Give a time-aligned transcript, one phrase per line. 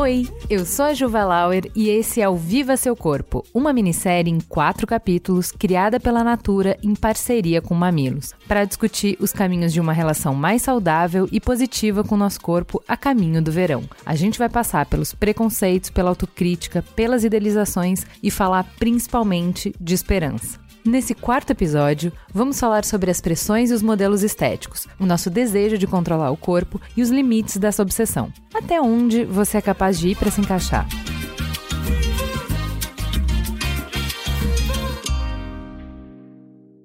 [0.00, 4.32] Oi, eu sou a Juva Lauer e esse é o Viva Seu Corpo, uma minissérie
[4.32, 9.78] em quatro capítulos criada pela Natura em parceria com Mamilos, para discutir os caminhos de
[9.78, 13.84] uma relação mais saudável e positiva com o nosso corpo a caminho do verão.
[14.06, 20.58] A gente vai passar pelos preconceitos, pela autocrítica, pelas idealizações e falar principalmente de esperança.
[20.84, 25.76] Nesse quarto episódio, vamos falar sobre as pressões e os modelos estéticos, o nosso desejo
[25.76, 28.32] de controlar o corpo e os limites dessa obsessão.
[28.54, 30.88] Até onde você é capaz de ir para se encaixar?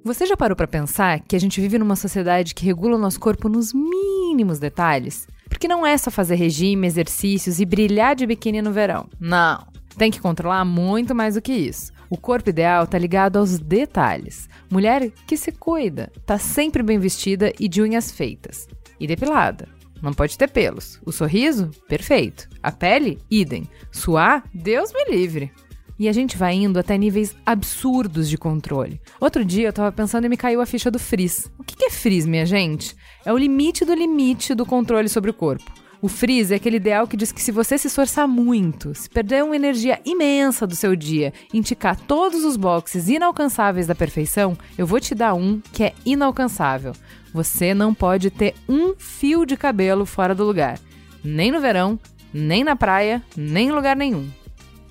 [0.03, 3.19] Você já parou para pensar que a gente vive numa sociedade que regula o nosso
[3.19, 5.25] corpo nos mínimos detalhes?
[5.47, 9.07] Porque não é só fazer regime, exercícios e brilhar de biquíni no verão.
[9.17, 9.65] Não.
[9.97, 11.94] Tem que controlar muito mais do que isso.
[12.09, 14.49] O corpo ideal tá ligado aos detalhes.
[14.69, 18.67] Mulher que se cuida, tá sempre bem vestida e de unhas feitas.
[18.99, 19.67] E depilada.
[20.01, 20.99] Não pode ter pelos.
[21.05, 21.71] O sorriso?
[21.87, 22.47] Perfeito.
[22.61, 23.19] A pele?
[23.29, 23.67] Idem.
[23.91, 24.43] Suar?
[24.53, 25.51] Deus me livre.
[25.97, 28.99] E a gente vai indo até níveis absurdos de controle.
[29.19, 31.49] Outro dia eu tava pensando e me caiu a ficha do frizz.
[31.57, 32.95] O que é frizz, minha gente?
[33.25, 35.71] É o limite do limite do controle sobre o corpo.
[36.05, 39.43] O freeze é aquele ideal que diz que se você se esforçar muito, se perder
[39.43, 44.99] uma energia imensa do seu dia, indicar todos os boxes inalcançáveis da perfeição, eu vou
[44.99, 46.93] te dar um que é inalcançável.
[47.33, 50.77] Você não pode ter um fio de cabelo fora do lugar.
[51.23, 51.99] Nem no verão,
[52.31, 54.29] nem na praia, nem em lugar nenhum.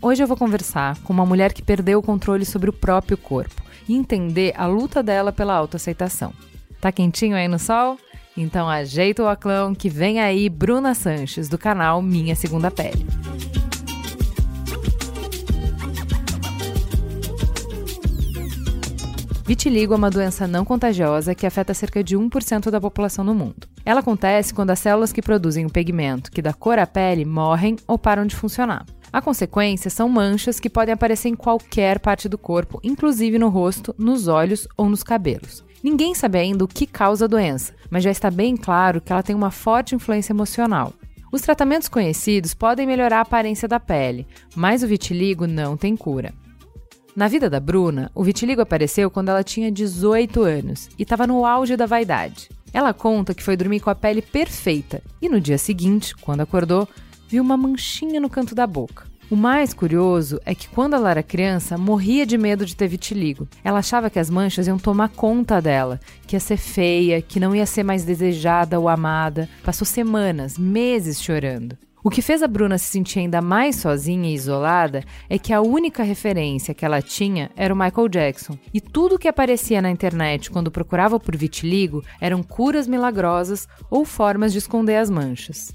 [0.02, 3.62] Hoje eu vou conversar com uma mulher que perdeu o controle sobre o próprio corpo
[3.88, 6.32] e entender a luta dela pela autoaceitação.
[6.80, 8.00] Tá quentinho aí no sol?
[8.36, 13.06] Então ajeita o aclão que vem aí Bruna Sanches, do canal Minha Segunda Pele.
[19.46, 23.68] Vitiligo é uma doença não contagiosa que afeta cerca de 1% da população no mundo.
[23.84, 27.76] Ela acontece quando as células que produzem o pigmento que dá cor à pele morrem
[27.86, 28.84] ou param de funcionar.
[29.14, 33.94] A consequência são manchas que podem aparecer em qualquer parte do corpo, inclusive no rosto,
[33.96, 35.64] nos olhos ou nos cabelos.
[35.84, 39.22] Ninguém sabe ainda o que causa a doença, mas já está bem claro que ela
[39.22, 40.92] tem uma forte influência emocional.
[41.30, 46.34] Os tratamentos conhecidos podem melhorar a aparência da pele, mas o vitiligo não tem cura.
[47.14, 51.46] Na vida da Bruna, o vitiligo apareceu quando ela tinha 18 anos e estava no
[51.46, 52.48] auge da vaidade.
[52.72, 56.88] Ela conta que foi dormir com a pele perfeita e no dia seguinte, quando acordou,
[57.34, 59.08] viu uma manchinha no canto da boca.
[59.28, 63.48] O mais curioso é que quando ela era criança, morria de medo de ter vitiligo.
[63.64, 67.52] Ela achava que as manchas iam tomar conta dela, que ia ser feia, que não
[67.52, 69.48] ia ser mais desejada ou amada.
[69.64, 71.76] Passou semanas, meses chorando.
[72.04, 75.60] O que fez a Bruna se sentir ainda mais sozinha e isolada é que a
[75.60, 78.56] única referência que ela tinha era o Michael Jackson.
[78.72, 84.52] E tudo que aparecia na internet quando procurava por vitiligo eram curas milagrosas ou formas
[84.52, 85.74] de esconder as manchas.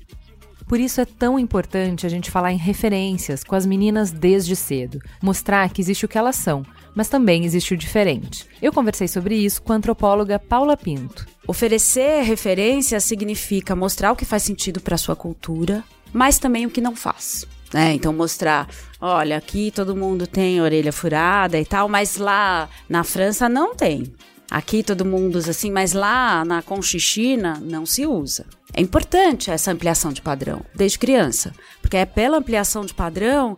[0.69, 5.01] Por isso é tão importante a gente falar em referências com as meninas desde cedo,
[5.19, 6.63] mostrar que existe o que elas são,
[6.93, 8.45] mas também existe o diferente.
[8.61, 11.25] Eu conversei sobre isso com a antropóloga Paula Pinto.
[11.47, 16.81] Oferecer referências significa mostrar o que faz sentido para sua cultura, mas também o que
[16.81, 17.47] não faz.
[17.73, 17.93] Né?
[17.95, 18.69] Então mostrar,
[19.01, 24.03] olha, aqui todo mundo tem orelha furada e tal, mas lá na França não tem.
[24.49, 28.45] Aqui todo mundo usa assim, mas lá na Conchichina não se usa.
[28.73, 33.57] É importante essa ampliação de padrão, desde criança, porque é pela ampliação de padrão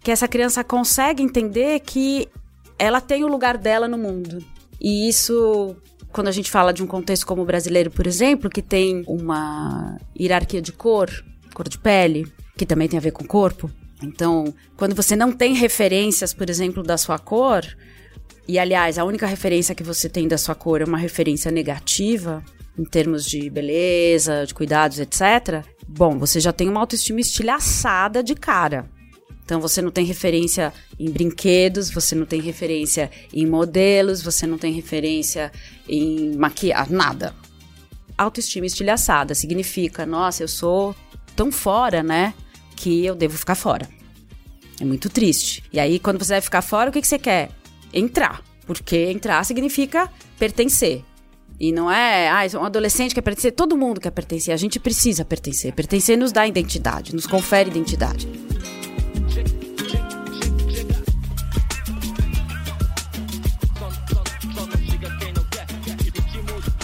[0.00, 2.28] que essa criança consegue entender que
[2.78, 4.44] ela tem o lugar dela no mundo.
[4.80, 5.76] E isso,
[6.10, 9.96] quando a gente fala de um contexto como o brasileiro, por exemplo, que tem uma
[10.18, 11.08] hierarquia de cor,
[11.54, 12.26] cor de pele,
[12.56, 13.70] que também tem a ver com corpo.
[14.02, 17.64] Então, quando você não tem referências, por exemplo, da sua cor,
[18.46, 22.44] e aliás, a única referência que você tem da sua cor é uma referência negativa,
[22.78, 25.64] em termos de beleza, de cuidados, etc.
[25.86, 28.88] Bom, você já tem uma autoestima estilhaçada de cara.
[29.44, 34.56] Então você não tem referência em brinquedos, você não tem referência em modelos, você não
[34.56, 35.52] tem referência
[35.88, 37.34] em maquiagem, nada.
[38.16, 40.94] Autoestima estilhaçada significa, nossa, eu sou
[41.34, 42.34] tão fora, né,
[42.76, 43.88] que eu devo ficar fora.
[44.80, 45.62] É muito triste.
[45.72, 47.50] E aí, quando você vai ficar fora, o que, que você quer?
[47.92, 48.42] Entrar.
[48.66, 51.02] Porque entrar significa pertencer.
[51.58, 55.24] E não é, ah, um adolescente quer pertencer, todo mundo quer pertencer, a gente precisa
[55.24, 55.72] pertencer.
[55.72, 58.28] Pertencer nos dá identidade, nos confere identidade.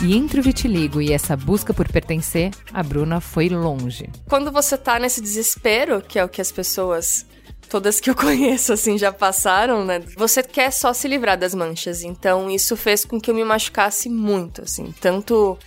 [0.00, 4.08] E entre o vitiligo e essa busca por pertencer, a Bruna foi longe.
[4.28, 7.26] Quando você tá nesse desespero, que é o que as pessoas
[7.68, 10.00] todas que eu conheço, assim, já passaram, né?
[10.16, 12.04] Você quer só se livrar das manchas.
[12.04, 14.94] Então, isso fez com que eu me machucasse muito, assim.
[15.00, 15.58] Tanto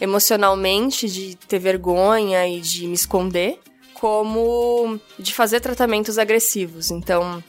[0.00, 3.58] emocionalmente, de ter vergonha e de me esconder,
[3.94, 6.90] como de fazer tratamentos agressivos.
[6.90, 7.42] Então,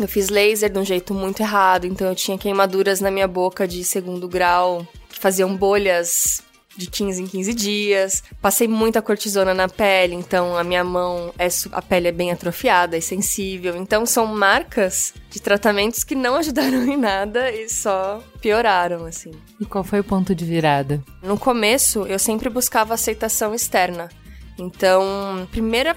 [0.00, 3.68] eu fiz laser de um jeito muito errado, então eu tinha queimaduras na minha boca
[3.68, 4.86] de segundo grau,
[5.16, 6.42] que faziam bolhas
[6.76, 8.22] de 15 em 15 dias.
[8.40, 12.98] Passei muita cortisona na pele, então a minha mão é a pele é bem atrofiada
[12.98, 13.74] e sensível.
[13.76, 19.32] Então são marcas de tratamentos que não ajudaram em nada e só pioraram assim.
[19.58, 21.02] E qual foi o ponto de virada?
[21.22, 24.10] No começo, eu sempre buscava aceitação externa.
[24.58, 25.96] Então, primeira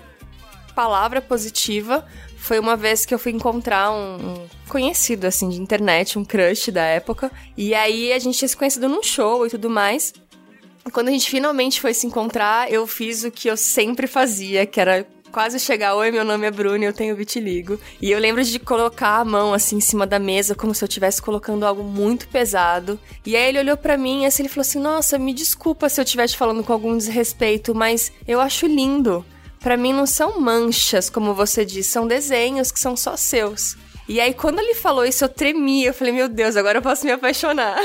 [0.73, 2.05] palavra positiva
[2.39, 6.83] foi uma vez que eu fui encontrar um, conhecido, assim, de internet, um crush da
[6.83, 7.31] época.
[7.55, 10.13] E aí a gente tinha se conhecido num show e tudo mais.
[10.91, 14.79] Quando a gente finalmente foi se encontrar, eu fiz o que eu sempre fazia, que
[14.79, 17.79] era quase chegar, oi, meu nome é Bruno, eu tenho vitiligo.
[18.01, 20.87] E eu lembro de colocar a mão assim em cima da mesa, como se eu
[20.87, 22.99] estivesse colocando algo muito pesado.
[23.25, 26.03] E aí ele olhou para mim, assim, ele falou assim: "Nossa, me desculpa se eu
[26.03, 29.23] estiver te falando com algum desrespeito, mas eu acho lindo.
[29.59, 33.75] Para mim não são manchas, como você disse, são desenhos que são só seus."
[34.09, 35.85] E aí, quando ele falou isso, eu tremi.
[35.85, 37.77] Eu falei, meu Deus, agora eu posso me apaixonar.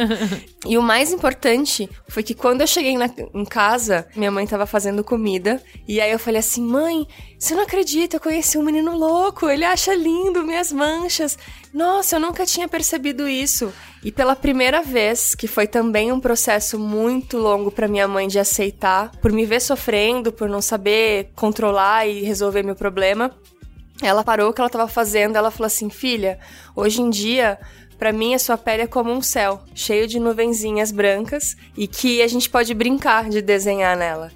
[0.66, 4.64] e o mais importante foi que quando eu cheguei na, em casa, minha mãe tava
[4.64, 5.62] fazendo comida.
[5.86, 7.06] E aí eu falei assim: mãe,
[7.38, 9.46] você não acredita, eu conheci um menino louco.
[9.46, 11.36] Ele acha lindo minhas manchas.
[11.74, 13.70] Nossa, eu nunca tinha percebido isso.
[14.02, 18.38] E pela primeira vez, que foi também um processo muito longo para minha mãe de
[18.38, 23.36] aceitar, por me ver sofrendo, por não saber controlar e resolver meu problema,
[24.02, 26.38] ela parou o que ela estava fazendo, ela falou assim: "Filha,
[26.74, 27.58] hoje em dia,
[27.98, 32.22] para mim a sua pele é como um céu, cheio de nuvenzinhas brancas e que
[32.22, 34.30] a gente pode brincar de desenhar nela".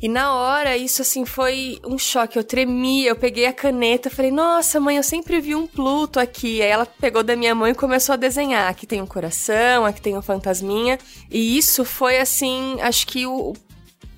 [0.00, 2.38] E na hora, isso assim foi um choque.
[2.38, 6.60] Eu tremi, eu peguei a caneta, falei: "Nossa, mãe, eu sempre vi um Pluto aqui".
[6.60, 8.68] Aí ela pegou da minha mãe e começou a desenhar.
[8.68, 10.98] Aqui tem um coração, aqui tem um fantasminha.
[11.30, 13.54] E isso foi assim, acho que o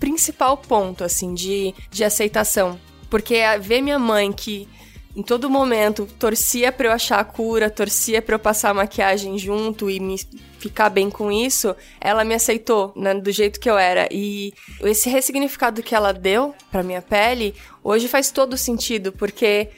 [0.00, 2.79] principal ponto assim de, de aceitação
[3.10, 4.69] porque ver minha mãe que
[5.16, 9.37] em todo momento torcia para eu achar a cura, torcia para eu passar a maquiagem
[9.37, 10.16] junto e me
[10.60, 14.08] ficar bem com isso, ela me aceitou né, do jeito que eu era.
[14.12, 14.52] E
[14.82, 19.70] esse ressignificado que ela deu para minha pele, hoje faz todo sentido, porque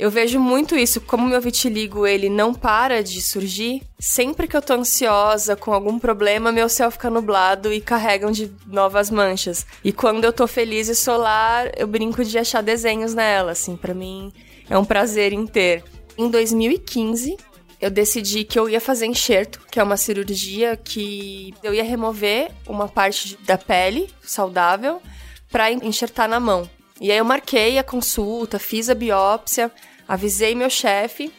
[0.00, 4.62] eu vejo muito isso, como meu vitiligo ele não para de surgir, sempre que eu
[4.62, 9.66] tô ansiosa com algum problema, meu céu fica nublado e carregam de novas manchas.
[9.84, 13.92] E quando eu tô feliz e solar, eu brinco de achar desenhos nela, assim, para
[13.92, 14.32] mim
[14.70, 15.84] é um prazer em ter.
[16.16, 17.36] Em 2015,
[17.78, 22.50] eu decidi que eu ia fazer enxerto, que é uma cirurgia que eu ia remover
[22.66, 25.02] uma parte da pele saudável
[25.50, 26.66] para enxertar na mão.
[27.00, 29.72] E aí eu marquei a consulta, fiz a biópsia,
[30.06, 31.32] avisei meu chefe.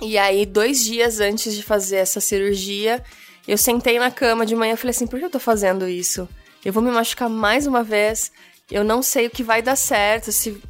[0.00, 3.02] E aí, dois dias antes de fazer essa cirurgia,
[3.48, 6.28] eu sentei na cama de manhã e falei assim: por que eu tô fazendo isso?
[6.64, 8.30] Eu vou me machucar mais uma vez.
[8.70, 10.60] Eu não sei o que vai dar certo, se,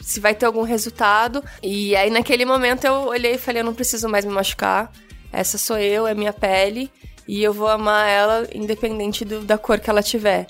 [0.00, 1.42] se vai ter algum resultado.
[1.62, 4.92] E aí, naquele momento, eu olhei e falei: eu não preciso mais me machucar.
[5.32, 6.90] Essa sou eu, é minha pele.
[7.26, 10.46] E eu vou amar ela independente do, da cor que ela tiver.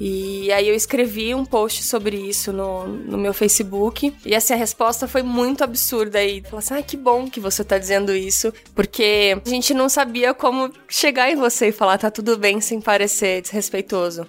[0.00, 4.14] E aí eu escrevi um post sobre isso no, no meu Facebook.
[4.24, 6.22] E assim, a resposta foi muito absurda.
[6.22, 8.52] E falou assim: ah, que bom que você tá dizendo isso.
[8.74, 12.80] Porque a gente não sabia como chegar em você e falar, tá tudo bem, sem
[12.80, 14.26] parecer desrespeitoso.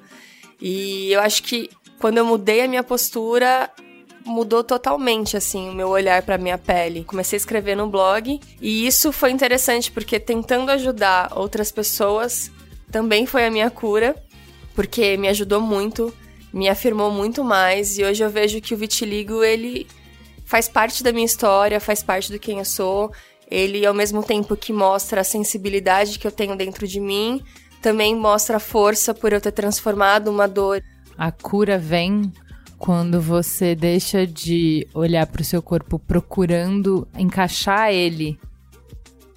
[0.62, 3.70] E eu acho que quando eu mudei a minha postura,
[4.26, 7.04] mudou totalmente assim o meu olhar para minha pele.
[7.04, 12.52] Comecei a escrever no blog e isso foi interessante porque tentando ajudar outras pessoas
[12.92, 14.16] também foi a minha cura
[14.74, 16.14] porque me ajudou muito,
[16.54, 19.88] me afirmou muito mais e hoje eu vejo que o vitiligo ele
[20.46, 23.12] faz parte da minha história, faz parte do quem eu sou.
[23.50, 27.42] Ele ao mesmo tempo que mostra a sensibilidade que eu tenho dentro de mim,
[27.82, 30.84] também mostra a força por eu ter transformado uma dor.
[31.18, 32.32] A cura vem
[32.78, 38.40] quando você deixa de olhar para o seu corpo procurando encaixar ele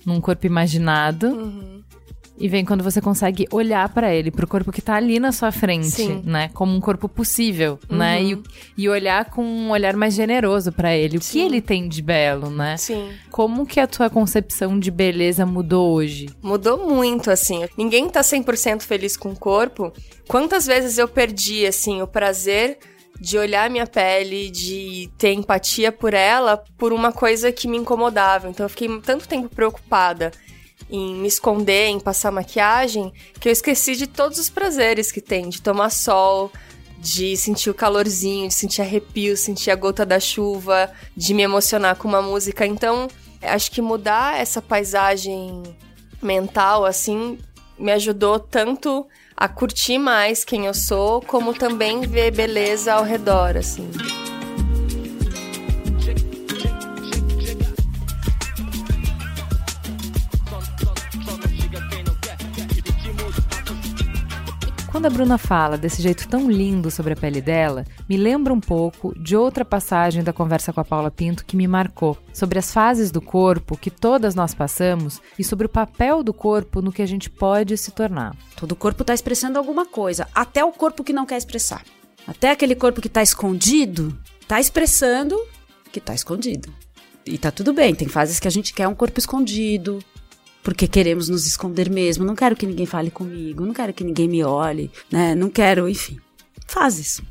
[0.05, 1.76] num corpo imaginado uhum.
[2.39, 5.51] E vem quando você consegue olhar para ele, pro corpo que tá ali na sua
[5.51, 6.23] frente, Sim.
[6.25, 6.51] né?
[6.53, 7.97] Como um corpo possível, uhum.
[7.97, 8.23] né?
[8.23, 8.43] E,
[8.77, 11.17] e, olhar com um olhar mais generoso para ele.
[11.17, 11.33] O Sim.
[11.33, 12.77] que ele tem de belo, né?
[12.77, 13.11] Sim.
[13.31, 16.29] Como que a tua concepção de beleza mudou hoje?
[16.43, 17.67] Mudou muito, assim.
[17.77, 19.93] Ninguém tá 100% feliz com o corpo.
[20.29, 22.79] Quantas vezes eu perdi, assim, o prazer
[23.19, 28.49] de olhar minha pele, de ter empatia por ela, por uma coisa que me incomodava.
[28.49, 30.33] Então eu fiquei tanto tempo preocupada
[30.91, 35.49] em me esconder, em passar maquiagem, que eu esqueci de todos os prazeres que tem,
[35.49, 36.53] de tomar sol,
[36.99, 41.97] de sentir o calorzinho, de sentir arrepio, sentir a gota da chuva, de me emocionar
[41.97, 42.67] com uma música.
[42.67, 43.09] Então,
[43.43, 45.63] acho que mudar essa paisagem
[46.23, 47.39] mental, assim,
[47.79, 49.07] me ajudou tanto
[49.37, 53.91] a curtir mais quem eu sou, como também ver beleza ao redor, assim.
[65.07, 68.59] Quando a Bruna fala desse jeito tão lindo sobre a pele dela, me lembra um
[68.59, 72.73] pouco de outra passagem da conversa com a Paula Pinto que me marcou, sobre as
[72.73, 77.03] fases do corpo que todas nós passamos e sobre o papel do corpo no que
[77.03, 78.35] a gente pode se tornar.
[78.57, 81.85] Todo corpo está expressando alguma coisa, até o corpo que não quer expressar.
[82.27, 85.41] Até aquele corpo que está escondido, está expressando
[85.93, 86.69] que está escondido.
[87.25, 90.01] E tá tudo bem, tem fases que a gente quer um corpo escondido,
[90.67, 92.25] porque queremos nos esconder mesmo.
[92.25, 95.33] Não quero que ninguém fale comigo, não quero que ninguém me olhe, né?
[95.33, 96.19] Não quero, enfim.
[96.67, 97.23] Fases.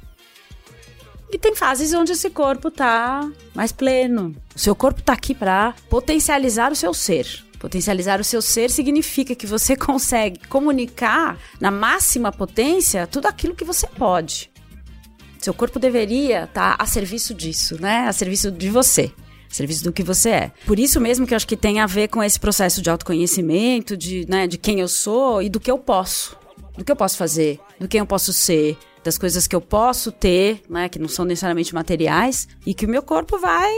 [1.30, 4.34] E tem fases onde esse corpo tá mais pleno.
[4.56, 7.28] O seu corpo tá aqui para potencializar o seu ser.
[7.60, 13.66] Potencializar o seu ser significa que você consegue comunicar na máxima potência tudo aquilo que
[13.66, 14.50] você pode.
[15.40, 18.08] Seu corpo deveria estar tá a serviço disso, né?
[18.08, 19.12] A serviço de você
[19.56, 20.52] serviço do que você é.
[20.66, 23.96] Por isso mesmo que eu acho que tem a ver com esse processo de autoconhecimento,
[23.96, 26.38] de, né, de quem eu sou e do que eu posso.
[26.78, 30.12] Do que eu posso fazer, do quem eu posso ser, das coisas que eu posso
[30.12, 33.72] ter, né, que não são necessariamente materiais, e que o meu corpo vai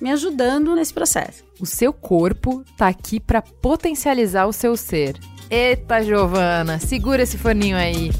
[0.00, 1.44] me ajudando nesse processo.
[1.60, 5.18] O seu corpo tá aqui para potencializar o seu ser.
[5.50, 8.10] Eita, Giovana, segura esse forninho aí.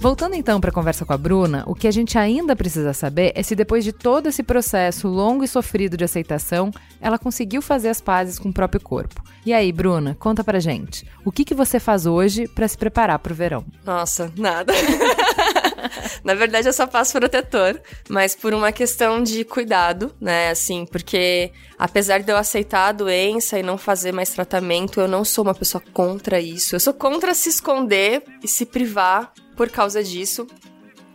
[0.00, 3.32] Voltando então para a conversa com a Bruna, o que a gente ainda precisa saber
[3.34, 6.70] é se depois de todo esse processo longo e sofrido de aceitação,
[7.02, 9.22] ela conseguiu fazer as pazes com o próprio corpo.
[9.44, 11.06] E aí, Bruna, conta pra gente.
[11.22, 13.62] O que, que você faz hoje para se preparar para o verão?
[13.84, 14.72] Nossa, nada.
[16.24, 17.78] Na verdade, eu só passo protetor,
[18.08, 20.48] mas por uma questão de cuidado, né?
[20.48, 25.26] Assim, porque apesar de eu aceitar a doença e não fazer mais tratamento, eu não
[25.26, 26.74] sou uma pessoa contra isso.
[26.74, 30.46] Eu sou contra se esconder e se privar por causa disso.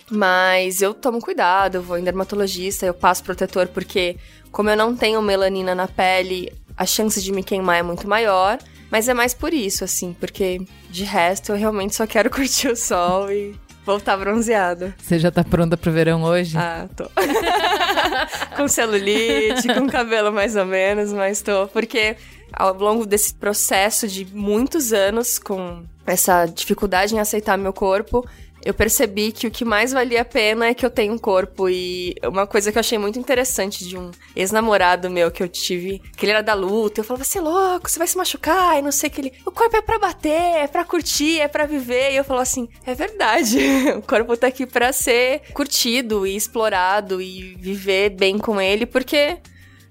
[0.07, 4.17] Mas eu tomo cuidado, eu vou em dermatologista, eu passo protetor porque,
[4.51, 8.59] como eu não tenho melanina na pele, a chance de me queimar é muito maior.
[8.91, 10.61] Mas é mais por isso, assim, porque
[10.91, 14.93] de resto eu realmente só quero curtir o sol e voltar bronzeada.
[15.01, 16.55] Você já tá pronta pro verão hoje?
[16.55, 17.09] Ah, tô.
[18.55, 21.67] com celulite, com cabelo mais ou menos, mas tô.
[21.69, 22.15] Porque
[22.55, 28.25] ao longo desse processo de muitos anos com essa dificuldade em aceitar meu corpo,
[28.65, 31.69] eu percebi que o que mais valia a pena é que eu tenho um corpo.
[31.69, 36.01] E uma coisa que eu achei muito interessante de um ex-namorado meu que eu tive,
[36.17, 38.81] que ele era da luta, eu falava, você é louco, você vai se machucar, e
[38.81, 39.33] não sei o que ele.
[39.45, 42.11] O corpo é pra bater, é pra curtir, é pra viver.
[42.11, 43.59] E eu falo assim, é verdade.
[43.97, 49.37] o corpo tá aqui pra ser curtido e explorado e viver bem com ele, porque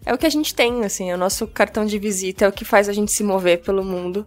[0.06, 2.52] é o que a gente tem, assim, é o nosso cartão de visita, é o
[2.52, 4.24] que faz a gente se mover pelo mundo.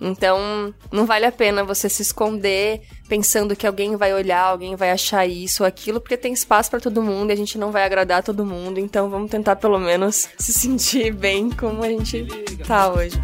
[0.00, 4.90] Então, não vale a pena você se esconder pensando que alguém vai olhar, alguém vai
[4.90, 7.84] achar isso ou aquilo, porque tem espaço para todo mundo e a gente não vai
[7.84, 8.80] agradar todo mundo.
[8.80, 12.26] Então, vamos tentar pelo menos se sentir bem como a gente
[12.66, 13.20] tá hoje.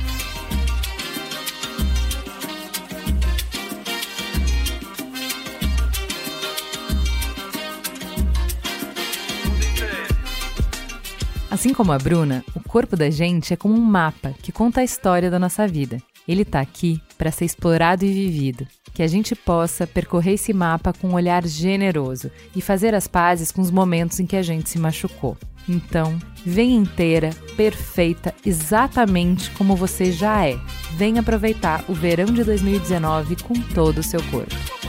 [11.57, 14.85] Assim como a Bruna, o corpo da gente é como um mapa que conta a
[14.85, 16.03] história da nossa vida.
[16.29, 18.67] Ele está aqui para ser explorado e vivido.
[18.93, 23.51] Que a gente possa percorrer esse mapa com um olhar generoso e fazer as pazes
[23.51, 25.35] com os momentos em que a gente se machucou.
[25.67, 30.59] Então, vem inteira, perfeita, exatamente como você já é.
[30.93, 34.86] Vem aproveitar o verão de 2019 com todo o seu corpo.